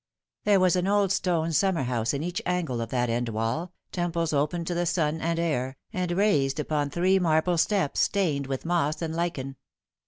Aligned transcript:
There 0.45 0.59
was 0.59 0.75
an 0.75 0.87
old 0.87 1.11
stone 1.11 1.51
summer 1.53 1.83
house 1.83 2.11
in 2.11 2.23
each 2.23 2.41
angle 2.47 2.81
of 2.81 2.89
that 2.89 3.07
end 3.07 3.29
wall, 3.29 3.71
temples 3.91 4.33
open 4.33 4.65
to 4.65 4.73
the 4.73 4.87
sun 4.87 5.21
and 5.21 5.37
air, 5.37 5.77
and 5.93 6.11
raised 6.13 6.59
upon 6.59 6.89
three 6.89 7.19
marble 7.19 7.59
steps, 7.59 7.99
stained 7.99 8.47
with 8.47 8.65
moss 8.65 9.03
and 9.03 9.15
lichen. 9.15 9.57